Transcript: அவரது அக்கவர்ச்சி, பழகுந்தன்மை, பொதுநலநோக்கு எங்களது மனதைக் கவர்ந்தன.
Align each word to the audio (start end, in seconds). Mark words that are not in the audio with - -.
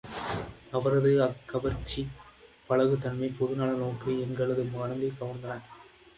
அவரது 0.71 1.23
அக்கவர்ச்சி, 1.23 2.07
பழகுந்தன்மை, 2.69 3.31
பொதுநலநோக்கு 3.39 4.19
எங்களது 4.21 4.63
மனதைக் 4.63 5.17
கவர்ந்தன. 5.21 5.61